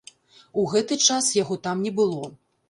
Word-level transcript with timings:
У 0.61 0.63
гэты 0.71 0.97
час 1.07 1.29
яго 1.43 1.59
там 1.69 1.85
не 1.89 1.93
было. 2.01 2.25